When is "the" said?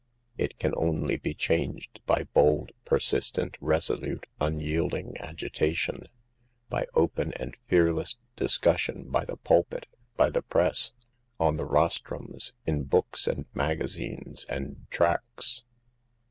9.25-9.37, 10.31-10.41, 11.57-11.65